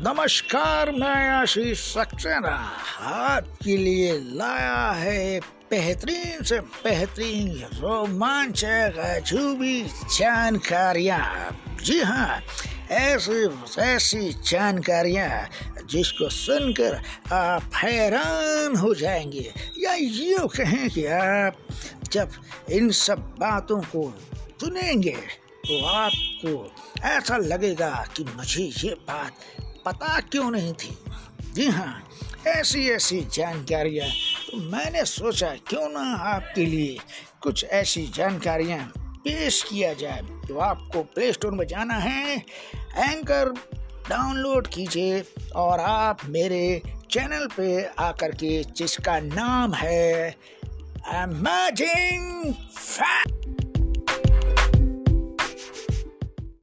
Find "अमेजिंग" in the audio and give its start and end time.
51.14-52.54